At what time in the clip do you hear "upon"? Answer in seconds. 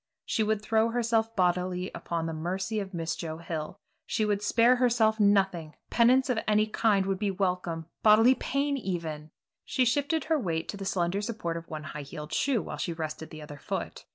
1.93-2.25